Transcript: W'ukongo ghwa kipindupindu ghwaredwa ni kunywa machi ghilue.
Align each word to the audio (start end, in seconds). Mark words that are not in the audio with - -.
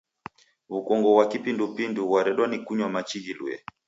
W'ukongo 0.71 1.07
ghwa 1.13 1.25
kipindupindu 1.31 2.01
ghwaredwa 2.09 2.45
ni 2.47 2.57
kunywa 2.65 2.89
machi 2.93 3.17
ghilue. 3.23 3.55